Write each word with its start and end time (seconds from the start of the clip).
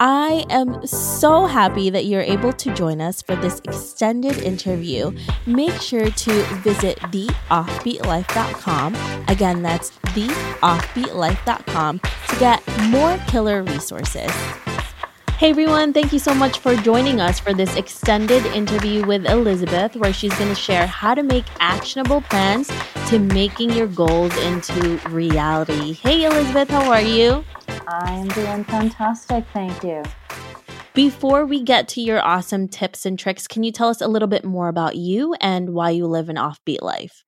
I 0.00 0.44
am 0.48 0.86
so 0.86 1.46
happy 1.46 1.90
that 1.90 2.04
you're 2.04 2.22
able 2.22 2.52
to 2.52 2.72
join 2.72 3.00
us 3.00 3.20
for 3.20 3.34
this 3.34 3.60
extended 3.64 4.38
interview. 4.38 5.10
Make 5.44 5.74
sure 5.80 6.08
to 6.08 6.42
visit 6.62 7.00
theoffbeatlife.com. 7.00 8.94
Again, 9.26 9.62
that's 9.62 9.90
theoffbeatlife.com 9.90 11.98
to 11.98 12.38
get 12.38 12.62
more 12.90 13.18
killer 13.26 13.64
resources. 13.64 14.30
Hey 15.36 15.50
everyone, 15.50 15.92
thank 15.92 16.12
you 16.12 16.20
so 16.20 16.32
much 16.32 16.60
for 16.60 16.76
joining 16.76 17.20
us 17.20 17.40
for 17.40 17.52
this 17.52 17.74
extended 17.74 18.46
interview 18.46 19.04
with 19.04 19.26
Elizabeth, 19.26 19.96
where 19.96 20.12
she's 20.12 20.32
going 20.38 20.48
to 20.48 20.54
share 20.54 20.86
how 20.86 21.14
to 21.14 21.24
make 21.24 21.46
actionable 21.58 22.20
plans 22.20 22.70
to 23.08 23.18
making 23.18 23.70
your 23.70 23.88
goals 23.88 24.36
into 24.38 25.00
reality. 25.08 25.94
Hey 25.94 26.22
Elizabeth, 26.24 26.70
how 26.70 26.88
are 26.88 27.00
you? 27.00 27.44
I'm 27.90 28.28
doing 28.28 28.64
fantastic, 28.64 29.46
thank 29.54 29.82
you. 29.82 30.02
Before 30.92 31.46
we 31.46 31.62
get 31.62 31.88
to 31.88 32.02
your 32.02 32.20
awesome 32.22 32.68
tips 32.68 33.06
and 33.06 33.18
tricks, 33.18 33.46
can 33.46 33.62
you 33.62 33.72
tell 33.72 33.88
us 33.88 34.02
a 34.02 34.08
little 34.08 34.28
bit 34.28 34.44
more 34.44 34.68
about 34.68 34.96
you 34.96 35.34
and 35.40 35.70
why 35.70 35.90
you 35.90 36.06
live 36.06 36.28
an 36.28 36.36
offbeat 36.36 36.82
life? 36.82 37.24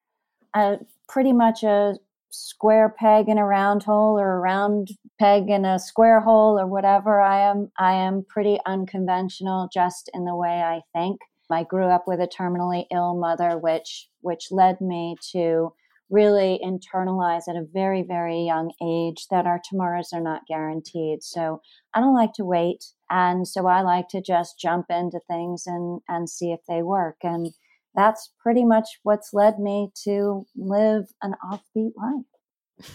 Uh, 0.53 0.77
pretty 1.09 1.33
much 1.33 1.63
a 1.63 1.95
square 2.29 2.95
peg 2.99 3.29
in 3.29 3.39
a 3.39 3.45
round 3.45 3.83
hole 3.83 4.19
or 4.19 4.37
a 4.37 4.41
round 4.41 4.89
peg 5.19 5.49
in 5.49 5.65
a 5.65 5.79
square 5.79 6.21
hole 6.21 6.59
or 6.59 6.67
whatever 6.67 7.21
i 7.21 7.41
am 7.41 7.69
i 7.77 7.93
am 7.93 8.25
pretty 8.29 8.57
unconventional 8.67 9.69
just 9.73 10.09
in 10.15 10.25
the 10.25 10.37
way 10.37 10.63
i 10.63 10.81
think 10.95 11.21
i 11.51 11.65
grew 11.65 11.87
up 11.87 12.05
with 12.07 12.21
a 12.21 12.29
terminally 12.29 12.85
ill 12.93 13.19
mother 13.19 13.59
which 13.59 14.09
which 14.21 14.47
led 14.53 14.81
me 14.81 15.17
to 15.33 15.73
really 16.11 16.61
internalize 16.63 17.49
at 17.49 17.57
a 17.57 17.67
very, 17.73 18.03
very 18.03 18.43
young 18.43 18.73
age 18.83 19.27
that 19.31 19.47
our 19.47 19.61
tomorrows 19.69 20.11
are 20.13 20.21
not 20.21 20.47
guaranteed. 20.49 21.23
So 21.23 21.61
I 21.95 22.01
don't 22.01 22.15
like 22.15 22.33
to 22.35 22.45
wait. 22.45 22.85
And 23.09 23.47
so 23.47 23.67
I 23.67 23.83
like 23.83 24.09
to 24.09 24.21
just 24.21 24.59
jump 24.59 24.87
into 24.91 25.21
things 25.29 25.65
and, 25.67 26.01
and 26.09 26.29
see 26.29 26.53
if 26.53 26.61
they 26.69 26.83
work. 26.83 27.17
And 27.23 27.53
that's 27.95 28.33
pretty 28.41 28.65
much 28.65 28.87
what's 29.03 29.31
led 29.33 29.59
me 29.59 29.91
to 30.05 30.47
live 30.57 31.05
an 31.23 31.35
offbeat 31.45 31.93
life. 31.97 32.27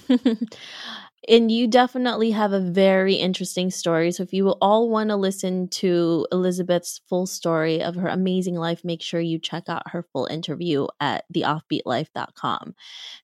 and 1.27 1.51
you 1.51 1.67
definitely 1.67 2.31
have 2.31 2.53
a 2.53 2.59
very 2.59 3.15
interesting 3.15 3.71
story. 3.71 4.11
So 4.11 4.23
if 4.23 4.33
you 4.33 4.49
all 4.61 4.89
want 4.89 5.09
to 5.09 5.15
listen 5.15 5.67
to 5.69 6.27
Elizabeth's 6.31 7.01
full 7.09 7.25
story 7.25 7.81
of 7.81 7.95
her 7.95 8.07
amazing 8.07 8.55
life, 8.55 8.83
make 8.83 9.01
sure 9.01 9.19
you 9.19 9.39
check 9.39 9.63
out 9.67 9.89
her 9.89 10.03
full 10.03 10.25
interview 10.27 10.87
at 10.99 11.25
theoffbeatlife.com. 11.33 12.75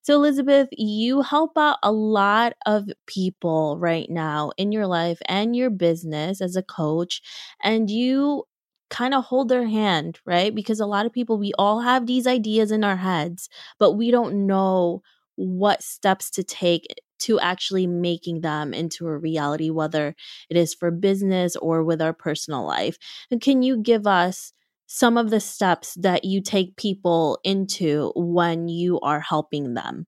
So 0.02 0.14
Elizabeth, 0.14 0.68
you 0.72 1.22
help 1.22 1.56
out 1.56 1.78
a 1.82 1.92
lot 1.92 2.54
of 2.66 2.88
people 3.06 3.78
right 3.78 4.10
now 4.10 4.52
in 4.56 4.72
your 4.72 4.86
life 4.86 5.20
and 5.26 5.54
your 5.54 5.70
business 5.70 6.40
as 6.40 6.56
a 6.56 6.62
coach, 6.62 7.22
and 7.62 7.88
you 7.88 8.44
kind 8.90 9.14
of 9.14 9.24
hold 9.24 9.48
their 9.48 9.66
hand, 9.66 10.20
right? 10.26 10.54
Because 10.54 10.78
a 10.78 10.86
lot 10.86 11.06
of 11.06 11.12
people 11.12 11.38
we 11.38 11.52
all 11.58 11.80
have 11.80 12.06
these 12.06 12.26
ideas 12.26 12.70
in 12.70 12.84
our 12.84 12.96
heads, 12.96 13.48
but 13.78 13.92
we 13.92 14.10
don't 14.10 14.46
know 14.46 15.02
what 15.42 15.82
steps 15.82 16.30
to 16.30 16.44
take 16.44 16.86
to 17.18 17.38
actually 17.40 17.86
making 17.86 18.40
them 18.40 18.72
into 18.72 19.06
a 19.06 19.16
reality, 19.16 19.70
whether 19.70 20.14
it 20.50 20.56
is 20.56 20.74
for 20.74 20.90
business 20.90 21.56
or 21.56 21.84
with 21.84 22.00
our 22.00 22.12
personal 22.12 22.64
life. 22.64 22.96
And 23.30 23.40
can 23.40 23.62
you 23.62 23.76
give 23.76 24.06
us 24.06 24.52
some 24.86 25.16
of 25.16 25.30
the 25.30 25.40
steps 25.40 25.94
that 25.94 26.24
you 26.24 26.40
take 26.40 26.76
people 26.76 27.38
into 27.44 28.12
when 28.14 28.68
you 28.68 29.00
are 29.00 29.20
helping 29.20 29.74
them? 29.74 30.06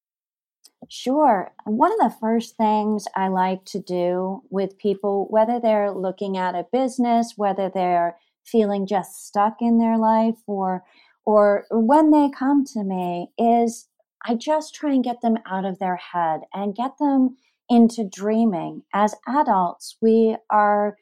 Sure. 0.89 1.53
One 1.65 1.93
of 1.93 1.99
the 1.99 2.17
first 2.21 2.57
things 2.57 3.07
I 3.17 3.29
like 3.29 3.65
to 3.67 3.81
do 3.81 4.43
with 4.51 4.79
people, 4.79 5.27
whether 5.31 5.59
they're 5.59 5.93
looking 5.93 6.37
at 6.37 6.55
a 6.55 6.67
business, 6.73 7.35
whether 7.37 7.71
they're 7.73 8.19
feeling 8.45 8.87
just 8.87 9.27
stuck 9.27 9.57
in 9.61 9.79
their 9.79 9.97
life, 9.97 10.37
or 10.47 10.85
or 11.25 11.65
when 11.71 12.11
they 12.11 12.29
come 12.29 12.65
to 12.67 12.85
me, 12.85 13.31
is 13.39 13.89
I 14.27 14.35
just 14.35 14.75
try 14.75 14.93
and 14.93 15.05
get 15.05 15.21
them 15.21 15.39
out 15.47 15.65
of 15.65 15.79
their 15.79 15.97
head 15.97 16.41
and 16.53 16.75
get 16.75 16.99
them 16.99 17.37
into 17.69 18.09
dreaming. 18.09 18.83
As 18.93 19.15
adults, 19.27 19.97
we 20.01 20.37
are 20.51 20.97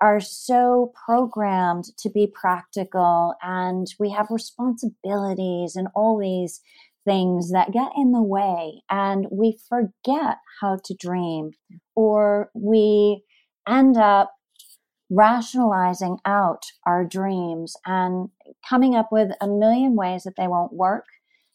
are 0.00 0.20
so 0.20 0.92
programmed 1.06 1.84
to 1.96 2.10
be 2.10 2.26
practical 2.26 3.34
and 3.42 3.86
we 3.98 4.10
have 4.10 4.26
responsibilities 4.28 5.76
and 5.76 5.88
all 5.94 6.18
these 6.18 6.60
things 7.04 7.52
that 7.52 7.72
get 7.72 7.92
in 7.96 8.12
the 8.12 8.22
way 8.22 8.82
and 8.90 9.26
we 9.30 9.56
forget 9.68 10.38
how 10.60 10.76
to 10.84 10.94
dream 10.94 11.52
or 11.94 12.50
we 12.54 13.22
end 13.68 13.96
up 13.96 14.32
rationalizing 15.10 16.18
out 16.24 16.64
our 16.86 17.04
dreams 17.04 17.76
and 17.86 18.28
coming 18.68 18.96
up 18.96 19.08
with 19.12 19.30
a 19.40 19.46
million 19.46 19.94
ways 19.94 20.24
that 20.24 20.34
they 20.36 20.48
won't 20.48 20.72
work 20.72 21.04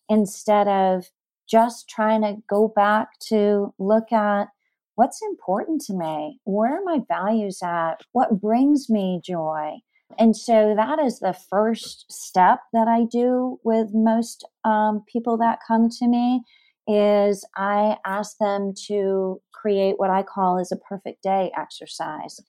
instead 0.09 0.67
of 0.67 1.05
just 1.49 1.89
trying 1.89 2.21
to 2.21 2.37
go 2.49 2.67
back 2.67 3.19
to 3.27 3.73
look 3.79 4.11
at 4.11 4.47
what's 4.95 5.21
important 5.21 5.81
to 5.81 5.93
me? 5.93 6.39
Where 6.43 6.77
are 6.77 6.83
my 6.83 6.99
values 7.07 7.59
at? 7.63 8.01
What 8.11 8.41
brings 8.41 8.89
me 8.89 9.21
joy? 9.23 9.77
And 10.17 10.35
so 10.35 10.73
that 10.75 10.99
is 10.99 11.19
the 11.19 11.37
first 11.49 12.05
step 12.11 12.59
that 12.73 12.87
I 12.87 13.05
do 13.05 13.59
with 13.63 13.89
most 13.93 14.45
um, 14.65 15.03
people 15.11 15.37
that 15.37 15.59
come 15.65 15.89
to 15.99 16.07
me 16.07 16.41
is 16.87 17.45
I 17.55 17.97
ask 18.05 18.37
them 18.39 18.73
to 18.87 19.39
create 19.53 19.95
what 19.97 20.09
I 20.09 20.23
call 20.23 20.57
is 20.57 20.71
a 20.71 20.77
perfect 20.77 21.21
day 21.21 21.51
exercise. 21.57 22.39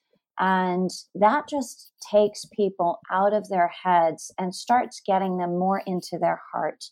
And 0.41 0.89
that 1.13 1.47
just 1.47 1.93
takes 2.11 2.45
people 2.45 2.99
out 3.11 3.31
of 3.31 3.47
their 3.47 3.67
heads 3.83 4.33
and 4.39 4.55
starts 4.55 4.99
getting 5.05 5.37
them 5.37 5.51
more 5.59 5.83
into 5.85 6.17
their 6.17 6.41
heart. 6.51 6.83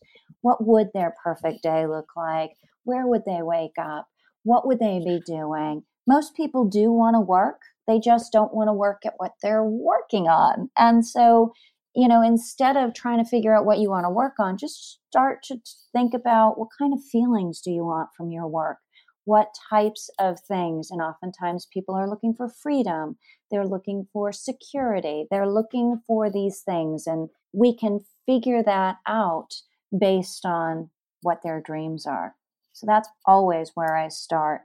What 0.42 0.66
would 0.66 0.90
their 0.94 1.16
perfect 1.24 1.64
day 1.64 1.88
look 1.88 2.10
like? 2.16 2.52
Where 2.84 3.08
would 3.08 3.26
they 3.26 3.42
wake 3.42 3.78
up? 3.82 4.08
What 4.44 4.68
would 4.68 4.78
they 4.78 5.02
be 5.04 5.20
doing? 5.26 5.84
Most 6.06 6.36
people 6.36 6.64
do 6.64 6.92
want 6.92 7.16
to 7.16 7.20
work, 7.20 7.62
they 7.88 8.00
just 8.00 8.32
don't 8.32 8.54
want 8.54 8.68
to 8.68 8.74
work 8.74 9.02
at 9.04 9.16
what 9.18 9.34
they're 9.42 9.64
working 9.64 10.28
on. 10.28 10.70
And 10.78 11.06
so, 11.06 11.54
you 11.96 12.08
know, 12.08 12.22
instead 12.22 12.78
of 12.78 12.94
trying 12.94 13.24
to 13.24 13.30
figure 13.30 13.56
out 13.56 13.66
what 13.66 13.80
you 13.80 13.90
want 13.90 14.06
to 14.06 14.12
work 14.12 14.34
on, 14.40 14.58
just 14.58 15.00
start 15.10 15.42
to 15.46 15.58
think 15.92 16.14
about 16.14 16.60
what 16.60 16.70
kind 16.78 16.94
of 16.94 17.00
feelings 17.12 17.62
do 17.62 17.72
you 17.72 17.84
want 17.84 18.10
from 18.16 18.32
your 18.32 18.48
work? 18.48 18.78
What 19.26 19.56
types 19.70 20.10
of 20.20 20.40
things. 20.40 20.90
And 20.92 21.02
oftentimes 21.02 21.68
people 21.72 21.96
are 21.96 22.10
looking 22.10 22.34
for 22.34 22.50
freedom, 22.50 23.18
they're 23.52 23.68
looking 23.68 24.08
for 24.12 24.32
security, 24.32 25.26
they're 25.30 25.50
looking 25.50 26.02
for 26.08 26.30
these 26.32 26.62
things. 26.62 27.06
And 27.08 27.30
we 27.54 27.76
can 27.76 28.00
figure 28.26 28.64
that 28.64 28.98
out 29.08 29.50
based 29.98 30.46
on 30.46 30.90
what 31.22 31.42
their 31.44 31.62
dreams 31.62 32.06
are. 32.06 32.36
So 32.74 32.86
that's 32.88 33.10
always 33.26 33.72
where 33.74 33.98
I 33.98 34.08
start. 34.08 34.62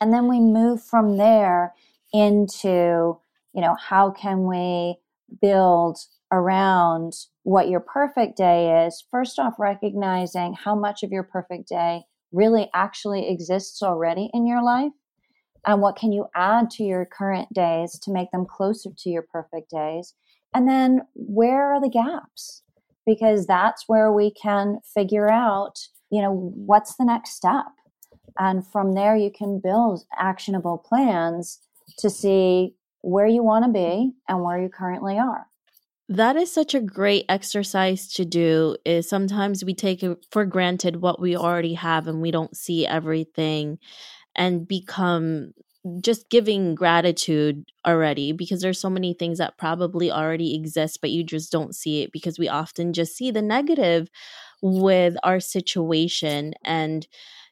And 0.00 0.12
then 0.12 0.28
we 0.28 0.40
move 0.40 0.82
from 0.82 1.16
there 1.16 1.74
into, 2.12 3.18
you 3.52 3.60
know, 3.60 3.76
how 3.80 4.10
can 4.10 4.46
we 4.46 4.96
build 5.40 5.98
around 6.30 7.14
what 7.42 7.68
your 7.68 7.80
perfect 7.80 8.36
day 8.36 8.86
is? 8.86 9.04
First 9.10 9.38
off, 9.38 9.54
recognizing 9.58 10.54
how 10.54 10.74
much 10.74 11.02
of 11.02 11.12
your 11.12 11.22
perfect 11.22 11.68
day 11.68 12.02
really 12.36 12.70
actually 12.74 13.28
exists 13.28 13.82
already 13.82 14.30
in 14.32 14.46
your 14.46 14.62
life? 14.62 14.92
And 15.66 15.80
what 15.80 15.96
can 15.96 16.12
you 16.12 16.26
add 16.34 16.70
to 16.72 16.84
your 16.84 17.06
current 17.06 17.52
days 17.52 17.98
to 18.00 18.12
make 18.12 18.30
them 18.30 18.46
closer 18.46 18.90
to 18.96 19.10
your 19.10 19.22
perfect 19.22 19.70
days? 19.70 20.14
And 20.54 20.68
then 20.68 21.02
where 21.14 21.72
are 21.72 21.80
the 21.80 21.88
gaps? 21.88 22.62
Because 23.04 23.46
that's 23.46 23.84
where 23.88 24.12
we 24.12 24.30
can 24.30 24.78
figure 24.94 25.30
out 25.30 25.78
you 26.10 26.22
know 26.22 26.52
what's 26.54 26.96
the 26.96 27.04
next 27.04 27.32
step. 27.32 27.66
And 28.38 28.66
from 28.66 28.92
there 28.92 29.16
you 29.16 29.30
can 29.36 29.60
build 29.62 30.04
actionable 30.18 30.78
plans 30.78 31.60
to 31.98 32.10
see 32.10 32.74
where 33.00 33.26
you 33.26 33.42
want 33.42 33.64
to 33.64 33.70
be 33.72 34.12
and 34.28 34.42
where 34.42 34.60
you 34.60 34.68
currently 34.68 35.18
are 35.18 35.46
that 36.08 36.36
is 36.36 36.52
such 36.52 36.74
a 36.74 36.80
great 36.80 37.24
exercise 37.28 38.12
to 38.14 38.24
do 38.24 38.76
is 38.84 39.08
sometimes 39.08 39.64
we 39.64 39.74
take 39.74 40.04
for 40.30 40.44
granted 40.44 41.02
what 41.02 41.20
we 41.20 41.36
already 41.36 41.74
have 41.74 42.06
and 42.06 42.20
we 42.20 42.30
don't 42.30 42.56
see 42.56 42.86
everything 42.86 43.78
and 44.36 44.68
become 44.68 45.52
just 46.00 46.30
giving 46.30 46.74
gratitude 46.74 47.64
already 47.86 48.32
because 48.32 48.60
there's 48.60 48.80
so 48.80 48.90
many 48.90 49.14
things 49.14 49.38
that 49.38 49.58
probably 49.58 50.10
already 50.10 50.54
exist 50.54 51.00
but 51.00 51.10
you 51.10 51.24
just 51.24 51.52
don't 51.52 51.74
see 51.74 52.02
it 52.02 52.12
because 52.12 52.38
we 52.38 52.48
often 52.48 52.92
just 52.92 53.16
see 53.16 53.30
the 53.30 53.42
negative 53.42 54.08
with 54.62 55.16
our 55.22 55.40
situation 55.40 56.54
and 56.64 57.06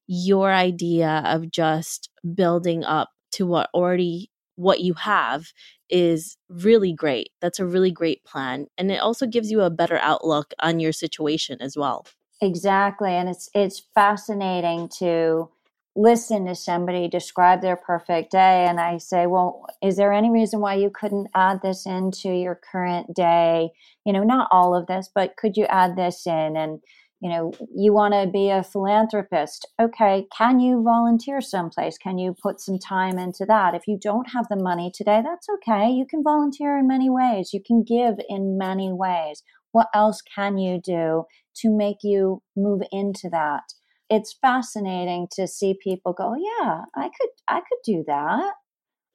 your 0.07 0.53
idea 0.53 1.23
of 1.25 1.51
just 1.51 2.11
building 2.35 2.85
up 2.85 3.11
to 3.33 3.47
what 3.47 3.71
already 3.75 4.31
what 4.57 4.81
you 4.81 4.95
have 4.95 5.53
is 5.89 6.37
really 6.49 6.93
great. 6.93 7.31
That's 7.41 7.59
a 7.59 7.67
really 7.67 7.91
great 7.91 8.25
plan. 8.25 8.67
And 8.79 8.91
it 8.91 9.01
also 9.01 9.27
gives 9.27 9.51
you 9.51 9.63
a 9.63 9.71
better 9.71 9.99
outlook 9.99 10.55
on 10.61 10.81
your 10.81 10.93
situation 10.93 11.59
as 11.61 11.77
well. 11.77 12.07
Exactly. 12.41 13.13
And 13.13 13.29
it's 13.29 13.49
it's 13.55 13.83
fascinating 13.95 14.89
to 14.99 15.51
listen 15.97 16.45
to 16.47 16.55
somebody 16.55 17.07
describe 17.07 17.63
their 17.63 17.77
perfect 17.77 18.33
day 18.33 18.67
and 18.67 18.81
I 18.81 18.99
say, 18.99 19.27
well, 19.27 19.67
is 19.81 19.97
there 19.97 20.13
any 20.13 20.29
reason 20.29 20.59
why 20.61 20.75
you 20.75 20.91
couldn't 20.91 21.29
add 21.37 21.63
this 21.63 21.87
into 21.87 22.31
your 22.31 22.57
current 22.57 23.15
day? 23.15 23.71
You 24.05 24.13
know, 24.13 24.25
not 24.25 24.49
all 24.51 24.75
of 24.75 24.89
this, 24.89 25.09
but 25.15 25.37
could 25.37 25.57
you 25.57 25.67
add 25.67 25.95
this 25.97 26.27
in? 26.27 26.57
And, 26.57 26.81
you 27.25 27.31
know, 27.31 27.53
you 27.75 27.93
want 27.93 28.15
to 28.15 28.29
be 28.31 28.51
a 28.51 28.63
philanthropist. 28.63 29.67
Okay, 29.81 30.27
can 30.37 30.61
you 30.61 30.83
volunteer 30.85 31.41
someplace? 31.41 31.99
Can 31.99 32.19
you 32.19 32.37
put 32.41 32.61
some 32.61 32.79
time 32.79 33.19
into 33.19 33.45
that? 33.47 33.75
If 33.75 33.89
you 33.89 33.99
don't 34.01 34.31
have 34.31 34.47
the 34.49 34.63
money 34.63 34.93
today, 34.95 35.23
that's 35.25 35.49
okay. 35.57 35.91
You 35.91 36.07
can 36.07 36.23
volunteer 36.23 36.79
in 36.79 36.87
many 36.87 37.11
ways. 37.11 37.53
You 37.53 37.61
can 37.67 37.83
give 37.83 38.15
in 38.29 38.57
many 38.57 38.93
ways. 38.93 39.43
What 39.73 39.89
else 39.93 40.23
can 40.23 40.59
you 40.59 40.81
do 40.81 41.25
to 41.57 41.77
make 41.77 41.99
you 42.05 42.43
move 42.55 42.83
into 42.93 43.29
that? 43.31 43.63
it's 44.11 44.37
fascinating 44.41 45.29
to 45.33 45.47
see 45.47 45.75
people 45.83 46.13
go, 46.13 46.35
yeah, 46.35 46.83
I 46.95 47.05
could, 47.05 47.31
I 47.49 47.61
could 47.61 47.79
do 47.85 48.05
that. 48.07 48.55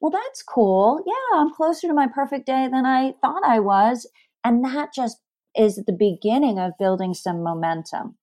Well, 0.00 0.10
that's 0.10 0.42
cool. 0.42 1.02
Yeah, 1.06 1.40
I'm 1.40 1.54
closer 1.54 1.86
to 1.86 1.94
my 1.94 2.06
perfect 2.06 2.46
day 2.46 2.68
than 2.70 2.86
I 2.86 3.14
thought 3.20 3.42
I 3.44 3.60
was. 3.60 4.08
And 4.44 4.64
that 4.64 4.94
just 4.94 5.18
is 5.56 5.76
the 5.86 5.92
beginning 5.92 6.58
of 6.58 6.72
building 6.78 7.14
some 7.14 7.42
momentum. 7.42 8.16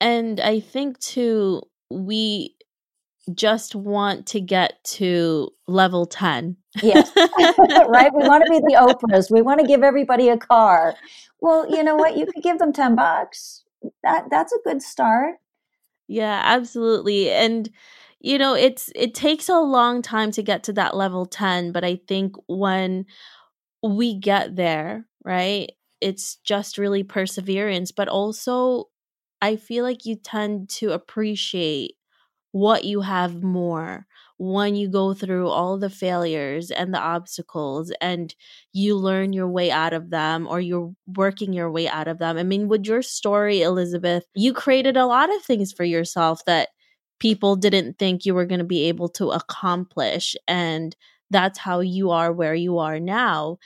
And 0.00 0.40
I 0.40 0.60
think 0.60 0.98
too, 0.98 1.62
we 1.90 2.56
just 3.32 3.74
want 3.74 4.26
to 4.26 4.40
get 4.40 4.82
to 4.84 5.50
level 5.66 6.06
10. 6.06 6.56
yes. 6.82 7.10
right? 7.16 8.12
We 8.14 8.28
want 8.28 8.44
to 8.44 8.50
be 8.50 8.58
the 8.58 8.76
Oprahs. 8.78 9.30
We 9.30 9.42
want 9.42 9.60
to 9.60 9.66
give 9.66 9.82
everybody 9.82 10.28
a 10.28 10.36
car. 10.36 10.94
Well, 11.40 11.70
you 11.70 11.82
know 11.82 11.96
what? 11.96 12.16
You 12.16 12.26
could 12.26 12.42
give 12.42 12.58
them 12.58 12.72
10 12.72 12.96
bucks. 12.96 13.64
That 14.02 14.26
that's 14.30 14.52
a 14.52 14.58
good 14.64 14.82
start. 14.82 15.36
Yeah, 16.08 16.40
absolutely. 16.44 17.30
And 17.30 17.70
you 18.20 18.38
know, 18.38 18.54
it's 18.54 18.90
it 18.94 19.14
takes 19.14 19.50
a 19.50 19.58
long 19.58 20.00
time 20.00 20.30
to 20.32 20.42
get 20.42 20.62
to 20.64 20.72
that 20.74 20.96
level 20.96 21.26
10, 21.26 21.72
but 21.72 21.84
I 21.84 22.00
think 22.08 22.36
when 22.46 23.04
we 23.82 24.18
get 24.18 24.56
there, 24.56 25.06
right? 25.24 25.70
It's 26.04 26.36
just 26.44 26.76
really 26.76 27.02
perseverance, 27.02 27.90
but 27.90 28.08
also 28.08 28.90
I 29.40 29.56
feel 29.56 29.84
like 29.84 30.04
you 30.04 30.16
tend 30.16 30.68
to 30.80 30.92
appreciate 30.92 31.94
what 32.52 32.84
you 32.84 33.00
have 33.00 33.42
more 33.42 34.06
when 34.36 34.76
you 34.76 34.88
go 34.88 35.14
through 35.14 35.48
all 35.48 35.78
the 35.78 35.88
failures 35.88 36.70
and 36.70 36.92
the 36.92 37.00
obstacles 37.00 37.90
and 38.02 38.34
you 38.74 38.96
learn 38.96 39.32
your 39.32 39.48
way 39.48 39.70
out 39.70 39.94
of 39.94 40.10
them 40.10 40.46
or 40.46 40.60
you're 40.60 40.92
working 41.06 41.54
your 41.54 41.70
way 41.70 41.88
out 41.88 42.06
of 42.06 42.18
them. 42.18 42.36
I 42.36 42.42
mean, 42.42 42.68
with 42.68 42.84
your 42.84 43.00
story, 43.00 43.62
Elizabeth, 43.62 44.24
you 44.34 44.52
created 44.52 44.98
a 44.98 45.06
lot 45.06 45.34
of 45.34 45.42
things 45.42 45.72
for 45.72 45.84
yourself 45.84 46.44
that 46.44 46.68
people 47.18 47.56
didn't 47.56 47.98
think 47.98 48.26
you 48.26 48.34
were 48.34 48.46
going 48.46 48.58
to 48.58 48.64
be 48.64 48.84
able 48.88 49.08
to 49.08 49.30
accomplish. 49.30 50.36
And 50.46 50.94
that's 51.30 51.58
how 51.58 51.80
you 51.80 52.10
are 52.10 52.30
where 52.30 52.54
you 52.54 52.78
are 52.78 53.00
now. 53.00 53.56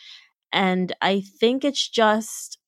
And 0.53 0.95
I 1.01 1.21
think 1.21 1.65
it's 1.65 1.89
just 1.89 2.59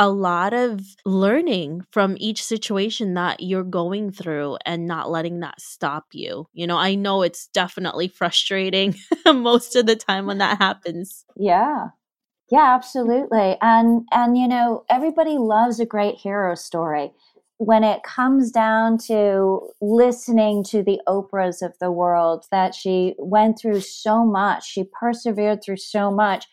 a 0.00 0.08
lot 0.08 0.54
of 0.54 0.80
learning 1.04 1.82
from 1.92 2.16
each 2.18 2.42
situation 2.42 3.12
that 3.14 3.42
you're 3.42 3.62
going 3.62 4.10
through 4.10 4.56
and 4.64 4.86
not 4.86 5.10
letting 5.10 5.40
that 5.40 5.60
stop 5.60 6.06
you. 6.12 6.46
You 6.54 6.66
know, 6.66 6.78
I 6.78 6.94
know 6.94 7.20
it's 7.20 7.48
definitely 7.48 8.08
frustrating 8.08 8.94
most 9.26 9.76
of 9.76 9.84
the 9.84 9.96
time 9.96 10.24
when 10.24 10.38
that 10.38 10.56
happens. 10.56 11.26
Yeah. 11.36 11.88
Yeah, 12.50 12.74
absolutely. 12.74 13.58
And 13.60 14.06
and 14.10 14.36
you 14.38 14.48
know, 14.48 14.84
everybody 14.88 15.36
loves 15.36 15.78
a 15.78 15.86
great 15.86 16.16
hero 16.16 16.54
story. 16.54 17.12
When 17.58 17.84
it 17.84 18.02
comes 18.02 18.50
down 18.50 18.96
to 19.06 19.68
listening 19.82 20.64
to 20.64 20.82
the 20.82 20.98
Oprahs 21.06 21.60
of 21.60 21.78
the 21.78 21.92
world 21.92 22.46
that 22.50 22.74
she 22.74 23.14
went 23.18 23.58
through 23.58 23.82
so 23.82 24.24
much, 24.24 24.66
she 24.66 24.84
persevered 24.98 25.62
through 25.62 25.76
so 25.76 26.10
much 26.10 26.46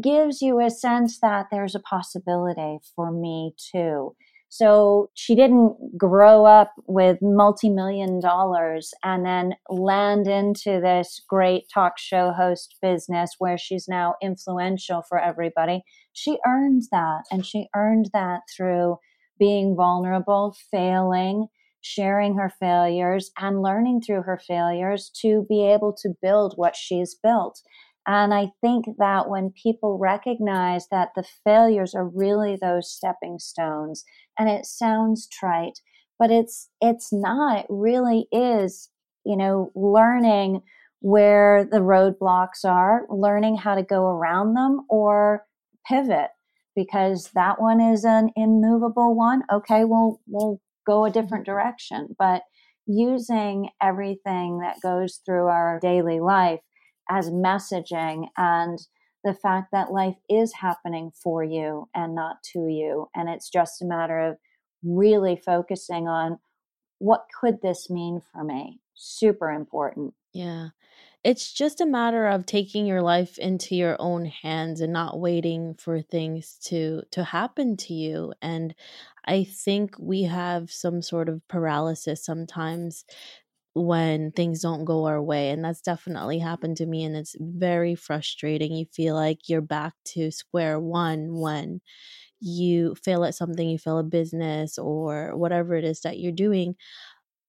gives 0.00 0.40
you 0.40 0.60
a 0.60 0.70
sense 0.70 1.20
that 1.20 1.46
there's 1.50 1.74
a 1.74 1.80
possibility 1.80 2.78
for 2.94 3.10
me 3.10 3.54
too. 3.72 4.14
So 4.48 5.08
she 5.14 5.34
didn't 5.34 5.96
grow 5.96 6.44
up 6.44 6.72
with 6.86 7.18
multi 7.22 7.70
million 7.70 8.20
dollars 8.20 8.92
and 9.02 9.24
then 9.24 9.54
land 9.70 10.26
into 10.28 10.78
this 10.78 11.22
great 11.26 11.64
talk 11.72 11.98
show 11.98 12.32
host 12.32 12.76
business 12.82 13.36
where 13.38 13.56
she's 13.56 13.88
now 13.88 14.14
influential 14.22 15.04
for 15.08 15.18
everybody. 15.18 15.82
She 16.12 16.38
earned 16.46 16.82
that, 16.92 17.22
and 17.30 17.46
she 17.46 17.68
earned 17.74 18.10
that 18.12 18.42
through 18.54 18.98
being 19.38 19.74
vulnerable, 19.74 20.54
failing, 20.70 21.46
sharing 21.80 22.36
her 22.36 22.52
failures, 22.60 23.30
and 23.38 23.62
learning 23.62 24.02
through 24.02 24.22
her 24.22 24.38
failures 24.38 25.10
to 25.22 25.46
be 25.48 25.66
able 25.66 25.94
to 26.02 26.10
build 26.20 26.52
what 26.56 26.76
she's 26.76 27.14
built. 27.14 27.60
And 28.06 28.34
I 28.34 28.48
think 28.60 28.86
that 28.98 29.28
when 29.28 29.52
people 29.62 29.98
recognize 29.98 30.88
that 30.88 31.10
the 31.14 31.24
failures 31.44 31.94
are 31.94 32.08
really 32.08 32.56
those 32.60 32.90
stepping 32.90 33.38
stones, 33.38 34.04
and 34.38 34.48
it 34.48 34.66
sounds 34.66 35.28
trite, 35.28 35.78
but 36.18 36.30
it's 36.30 36.68
it's 36.80 37.12
not. 37.12 37.60
It 37.60 37.66
really 37.68 38.26
is, 38.32 38.90
you 39.24 39.36
know, 39.36 39.70
learning 39.74 40.62
where 41.00 41.64
the 41.64 41.78
roadblocks 41.80 42.64
are, 42.64 43.06
learning 43.08 43.56
how 43.56 43.74
to 43.74 43.82
go 43.82 44.06
around 44.06 44.54
them 44.54 44.80
or 44.88 45.46
pivot 45.86 46.30
because 46.74 47.30
that 47.34 47.60
one 47.60 47.80
is 47.80 48.04
an 48.04 48.30
immovable 48.36 49.14
one. 49.14 49.42
Okay, 49.52 49.84
we'll 49.84 50.20
we'll 50.26 50.60
go 50.86 51.04
a 51.04 51.10
different 51.10 51.46
direction, 51.46 52.16
but 52.18 52.42
using 52.86 53.68
everything 53.80 54.58
that 54.58 54.80
goes 54.82 55.20
through 55.24 55.46
our 55.46 55.78
daily 55.80 56.18
life 56.18 56.60
as 57.10 57.30
messaging 57.30 58.28
and 58.36 58.78
the 59.24 59.34
fact 59.34 59.70
that 59.72 59.92
life 59.92 60.16
is 60.28 60.52
happening 60.52 61.12
for 61.12 61.44
you 61.44 61.88
and 61.94 62.14
not 62.14 62.42
to 62.42 62.66
you. 62.68 63.08
And 63.14 63.28
it's 63.28 63.48
just 63.48 63.82
a 63.82 63.86
matter 63.86 64.18
of 64.18 64.36
really 64.82 65.36
focusing 65.36 66.08
on 66.08 66.38
what 66.98 67.26
could 67.40 67.62
this 67.62 67.88
mean 67.90 68.20
for 68.32 68.44
me? 68.44 68.80
Super 68.94 69.50
important. 69.50 70.14
Yeah. 70.32 70.68
It's 71.24 71.52
just 71.52 71.80
a 71.80 71.86
matter 71.86 72.26
of 72.26 72.46
taking 72.46 72.84
your 72.84 73.02
life 73.02 73.38
into 73.38 73.76
your 73.76 73.96
own 74.00 74.24
hands 74.24 74.80
and 74.80 74.92
not 74.92 75.20
waiting 75.20 75.74
for 75.74 76.02
things 76.02 76.58
to 76.64 77.02
to 77.12 77.22
happen 77.22 77.76
to 77.76 77.94
you 77.94 78.32
and 78.42 78.74
I 79.24 79.44
think 79.44 79.94
we 80.00 80.24
have 80.24 80.70
some 80.72 81.00
sort 81.00 81.28
of 81.28 81.46
paralysis 81.46 82.24
sometimes 82.24 83.04
when 83.74 84.32
things 84.32 84.60
don't 84.60 84.84
go 84.84 85.06
our 85.06 85.22
way. 85.22 85.50
And 85.50 85.64
that's 85.64 85.80
definitely 85.80 86.38
happened 86.38 86.76
to 86.78 86.86
me. 86.86 87.04
And 87.04 87.16
it's 87.16 87.36
very 87.40 87.94
frustrating. 87.94 88.74
You 88.74 88.86
feel 88.86 89.14
like 89.14 89.48
you're 89.48 89.60
back 89.62 89.94
to 90.06 90.30
square 90.30 90.78
one 90.80 91.34
when 91.38 91.80
you 92.40 92.94
fail 92.96 93.24
at 93.24 93.34
something, 93.34 93.68
you 93.68 93.78
fail 93.78 93.98
a 93.98 94.04
business 94.04 94.78
or 94.78 95.36
whatever 95.36 95.74
it 95.76 95.84
is 95.84 96.00
that 96.02 96.18
you're 96.20 96.32
doing. 96.32 96.76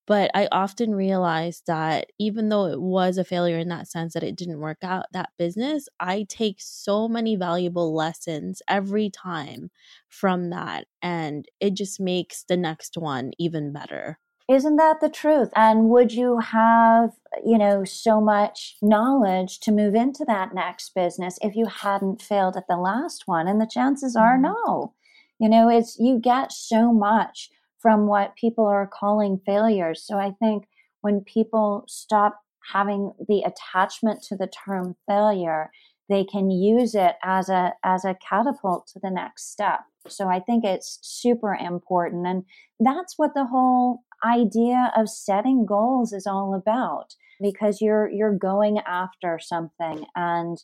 But 0.06 0.32
I 0.34 0.50
often 0.52 0.94
realize 0.96 1.62
that 1.66 2.08
even 2.20 2.50
though 2.50 2.66
it 2.66 2.82
was 2.82 3.18
a 3.18 3.24
failure 3.24 3.58
in 3.58 3.70
that 3.70 3.88
sense 3.88 4.14
that 4.14 4.24
it 4.24 4.36
didn't 4.36 4.60
work 4.60 4.80
out, 4.84 5.06
that 5.14 5.32
business, 5.38 5.88
I 6.00 6.26
take 6.28 6.58
so 6.60 7.08
many 7.08 7.38
valuable 7.38 7.94
lessons 7.94 8.62
every 8.68 9.10
time 9.10 9.72
from 10.10 10.50
that. 10.50 10.88
And 11.02 11.48
it 11.62 11.76
just 11.76 12.02
makes 12.02 12.44
the 12.44 12.58
next 12.58 12.98
one 12.98 13.32
even 13.40 13.72
better. 13.72 14.20
Isn't 14.50 14.76
that 14.76 15.00
the 15.00 15.10
truth? 15.10 15.50
And 15.56 15.90
would 15.90 16.12
you 16.12 16.40
have, 16.40 17.12
you 17.46 17.58
know, 17.58 17.86
so 17.86 18.20
much 18.20 18.76
knowledge 18.82 19.60
to 19.62 19.72
move 19.72 19.96
into 19.96 20.26
that 20.26 20.54
next 20.54 20.94
business 20.94 21.40
if 21.42 21.56
you 21.56 21.66
hadn't 21.66 22.22
failed 22.22 22.58
at 22.58 22.68
the 22.68 22.78
last 22.78 23.24
one? 23.26 23.48
And 23.48 23.62
the 23.62 23.70
chances 23.72 24.16
are 24.16 24.34
mm-hmm. 24.34 24.54
no. 24.68 24.94
You 25.40 25.50
know, 25.50 25.70
it's 25.70 25.98
you 25.98 26.20
get 26.20 26.52
so 26.52 26.92
much 26.92 27.50
from 27.80 28.08
what 28.08 28.36
people 28.36 28.66
are 28.66 28.88
calling 28.88 29.42
failures. 29.46 30.04
So 30.06 30.18
I 30.18 30.32
think 30.40 30.66
when 31.02 31.22
people 31.22 31.84
stop 31.88 32.40
having 32.72 33.12
the 33.28 33.44
attachment 33.44 34.24
to 34.24 34.36
the 34.38 34.48
term 34.48 34.96
failure, 35.08 35.72
they 36.10 36.24
can 36.24 36.50
use 36.50 36.96
it 36.96 37.16
as 37.24 37.50
a 37.50 37.74
as 37.84 38.06
a 38.06 38.16
catapult 38.16 38.88
to 38.88 39.00
the 39.00 39.10
next 39.10 39.52
step. 39.52 39.82
So 40.08 40.28
I 40.28 40.40
think 40.40 40.66
it's 40.66 41.00
super 41.02 41.54
important 41.56 42.28
and 42.28 42.44
that's 42.80 43.14
what 43.18 43.34
the 43.34 43.46
whole 43.46 44.02
idea 44.24 44.92
of 44.96 45.10
setting 45.10 45.66
goals 45.66 46.14
is 46.14 46.28
all 46.28 46.54
about 46.54 47.16
because 47.42 47.82
you're 47.82 48.10
you're 48.10 48.38
going 48.38 48.80
after 48.80 49.40
something 49.42 50.06
and 50.16 50.64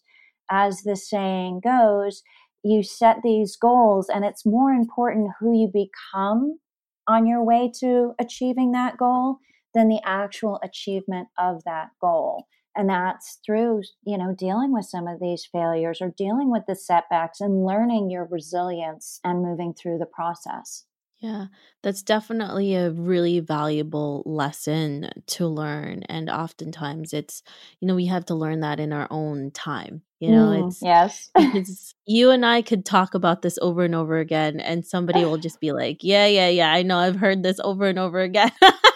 as 0.50 0.82
the 0.84 0.96
saying 0.96 1.60
goes 1.64 2.24
you 2.64 2.84
set 2.84 3.18
these 3.24 3.56
goals 3.56 4.10
and 4.10 4.26
it's 4.26 4.46
more 4.46 4.72
important 4.72 5.32
who 5.40 5.58
you 5.58 5.68
become 5.68 6.60
on 7.08 7.26
your 7.26 7.44
way 7.44 7.72
to 7.80 8.14
achieving 8.20 8.72
that 8.72 8.98
goal 8.98 9.38
than 9.74 9.88
the 9.88 10.02
actual 10.06 10.60
achievement 10.64 11.28
of 11.38 11.64
that 11.64 11.90
goal 12.02 12.48
and 12.76 12.90
that's 12.90 13.40
through 13.46 13.82
you 14.04 14.18
know 14.18 14.34
dealing 14.38 14.72
with 14.74 14.86
some 14.86 15.08
of 15.08 15.20
these 15.20 15.48
failures 15.52 16.00
or 16.02 16.14
dealing 16.18 16.52
with 16.52 16.64
the 16.68 16.76
setbacks 16.76 17.42
and 17.42 17.66
learning 17.66 18.10
your 18.10 18.26
resilience 18.26 19.20
and 19.24 19.42
moving 19.44 19.74
through 19.74 19.98
the 19.98 20.06
process 20.06 20.86
Yeah, 21.20 21.48
that's 21.84 22.02
definitely 22.02 22.76
a 22.76 22.92
really 22.92 23.42
valuable 23.42 24.24
lesson 24.26 25.10
to 25.28 25.48
learn. 25.48 26.04
And 26.04 26.30
oftentimes 26.30 27.12
it's, 27.12 27.44
you 27.82 27.88
know, 27.90 27.96
we 27.96 28.06
have 28.06 28.26
to 28.28 28.36
learn 28.36 28.62
that 28.62 28.80
in 28.80 28.94
our 28.94 29.08
own 29.12 29.52
time. 29.52 30.02
You 30.22 30.32
know, 30.32 30.52
Mm, 30.52 30.68
it's, 30.68 30.82
yes. 30.82 31.30
it's 31.38 31.94
you 32.06 32.32
and 32.32 32.46
I 32.46 32.62
could 32.62 32.86
talk 32.86 33.16
about 33.16 33.42
this 33.42 33.58
over 33.62 33.84
and 33.84 33.96
over 33.96 34.18
again, 34.18 34.60
and 34.62 34.86
somebody 34.86 35.26
will 35.26 35.38
just 35.38 35.60
be 35.60 35.72
like, 35.74 36.04
Yeah, 36.04 36.26
yeah, 36.26 36.48
yeah, 36.50 36.72
I 36.72 36.84
know, 36.84 36.98
I've 36.98 37.16
heard 37.18 37.44
this 37.44 37.60
over 37.64 37.88
and 37.88 38.00
over 38.00 38.20
again. 38.22 38.52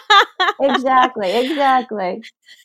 exactly, 0.60 1.30
exactly. 1.30 2.22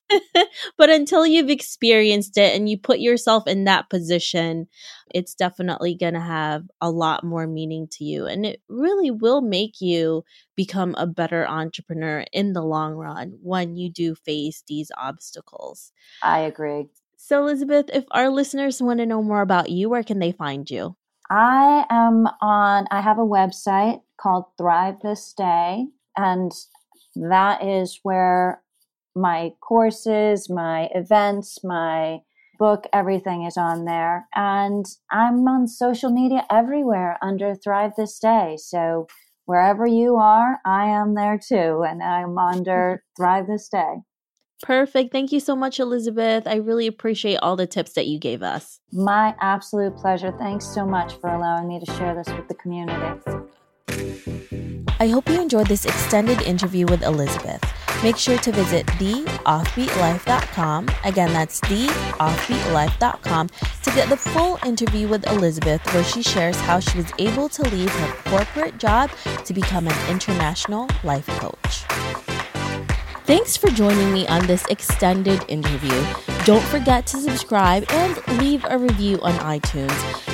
but 0.78 0.90
until 0.90 1.26
you've 1.26 1.50
experienced 1.50 2.38
it 2.38 2.56
and 2.56 2.70
you 2.70 2.78
put 2.78 3.00
yourself 3.00 3.48
in 3.48 3.64
that 3.66 3.90
position, 3.90 4.68
it's 5.14 5.36
definitely 5.36 5.96
going 5.96 6.14
to 6.14 6.20
have 6.20 6.64
a 6.82 6.90
lot 6.90 7.24
more 7.24 7.48
meaning 7.48 7.88
to 7.92 8.04
you. 8.04 8.26
And 8.26 8.46
it 8.46 8.62
really 8.68 9.12
will 9.12 9.42
make 9.42 9.82
you 9.82 10.24
become 10.56 10.96
a 10.98 11.08
better 11.08 11.48
entrepreneur 11.48 12.26
in 12.32 12.54
the 12.54 12.64
long 12.64 12.94
run 12.94 13.38
when 13.42 13.76
you 13.76 13.90
do 13.90 14.16
face 14.16 14.64
these 14.68 14.92
obstacles. 14.98 15.92
I 16.24 16.40
agree. 16.40 16.88
So, 17.18 17.44
Elizabeth, 17.44 17.90
if 17.94 18.06
our 18.12 18.30
listeners 18.30 18.82
want 18.82 19.00
to 19.00 19.06
know 19.06 19.22
more 19.22 19.42
about 19.42 19.70
you, 19.70 19.90
where 19.90 20.04
can 20.04 20.20
they 20.20 20.32
find 20.32 20.70
you? 20.70 20.96
I 21.30 21.86
am 21.90 22.28
on, 22.42 22.88
I 22.90 23.02
have 23.02 23.20
a 23.20 23.26
website 23.26 24.02
called 24.18 24.46
Thrive 24.58 25.02
This 25.04 25.34
Day, 25.34 25.86
and 26.18 26.52
that 27.16 27.64
is 27.64 28.00
where 28.04 28.62
my 29.16 29.52
courses, 29.62 30.50
my 30.50 30.90
events, 30.94 31.64
my 31.64 32.20
book, 32.58 32.86
everything 32.94 33.44
is 33.46 33.58
on 33.58 33.86
there. 33.86 34.28
And 34.36 34.86
I'm 35.12 35.48
on 35.48 35.68
social 35.68 36.12
media 36.12 36.46
everywhere 36.52 37.18
under 37.22 37.56
Thrive 37.56 37.94
This 37.98 38.20
Day. 38.20 38.58
So 38.60 39.08
wherever 39.46 39.88
you 39.88 40.18
are, 40.18 40.60
I 40.66 40.86
am 40.86 41.16
there 41.16 41.40
too. 41.40 41.84
And 41.88 42.04
I'm 42.04 42.38
under 42.38 43.04
Thrive 43.18 43.48
This 43.48 43.70
Day. 43.70 43.96
Perfect. 44.62 45.14
Thank 45.14 45.32
you 45.32 45.40
so 45.40 45.56
much, 45.56 45.80
Elizabeth. 45.80 46.46
I 46.46 46.56
really 46.56 46.86
appreciate 46.86 47.38
all 47.38 47.56
the 47.56 47.66
tips 47.66 47.94
that 47.94 48.08
you 48.08 48.20
gave 48.20 48.44
us. 48.44 48.82
My 48.92 49.34
absolute 49.40 49.96
pleasure. 49.96 50.34
Thanks 50.38 50.66
so 50.66 50.86
much 50.86 51.14
for 51.22 51.30
allowing 51.30 51.70
me 51.70 51.80
to 51.80 51.86
share 51.94 52.14
this 52.14 52.28
with 52.28 52.50
the 52.50 52.56
community. 52.56 53.22
I 55.02 55.08
hope 55.08 55.30
you 55.30 55.42
enjoyed 55.42 55.68
this 55.68 55.86
extended 55.86 56.42
interview 56.42 56.86
with 56.86 57.04
Elizabeth. 57.04 57.64
Make 58.04 58.18
sure 58.18 58.38
to 58.38 58.52
visit 58.52 58.86
theoffbeatlife.com. 58.86 60.90
Again, 61.04 61.34
that's 61.34 61.60
theoffbeatlife.com 61.62 63.48
to 63.48 63.92
get 63.92 64.10
the 64.10 64.18
full 64.18 64.60
interview 64.66 65.08
with 65.08 65.26
Elizabeth, 65.28 65.82
where 65.94 66.04
she 66.04 66.22
shares 66.22 66.60
how 66.62 66.80
she 66.80 66.98
was 66.98 67.12
able 67.18 67.50
to 67.50 67.64
leave 67.70 67.90
her 67.90 68.30
corporate 68.30 68.78
job 68.78 69.10
to 69.46 69.54
become 69.54 69.88
an 69.88 70.10
international 70.10 70.88
life 71.04 71.28
coach. 71.28 71.84
Thanks 73.26 73.56
for 73.56 73.70
joining 73.70 74.12
me 74.12 74.28
on 74.28 74.46
this 74.48 74.66
extended 74.70 75.46
interview. 75.48 76.04
Don't 76.46 76.64
forget 76.64 77.06
to 77.08 77.18
subscribe 77.18 77.86
and 77.90 78.40
leave 78.40 78.66
a 78.68 78.78
review 78.78 79.20
on 79.22 79.34
iTunes. 79.34 80.30